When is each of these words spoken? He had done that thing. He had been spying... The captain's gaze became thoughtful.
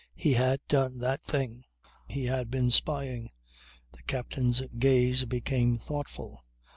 He 0.15 0.33
had 0.33 0.61
done 0.67 0.97
that 0.97 1.21
thing. 1.23 1.63
He 2.07 2.25
had 2.25 2.49
been 2.49 2.71
spying... 2.71 3.29
The 3.91 4.01
captain's 4.01 4.59
gaze 4.79 5.25
became 5.25 5.77
thoughtful. 5.77 6.43